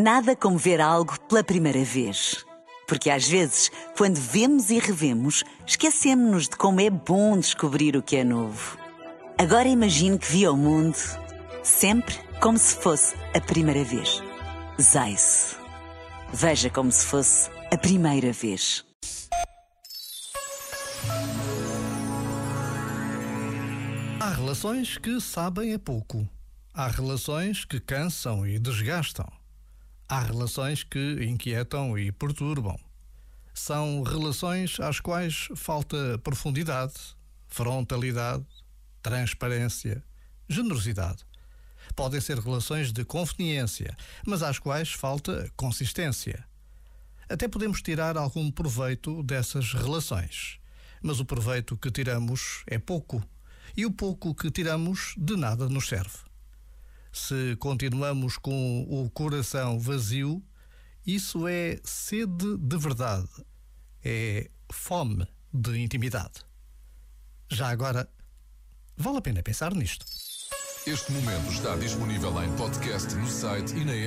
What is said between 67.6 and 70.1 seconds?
agora, vale a pena pensar nisto.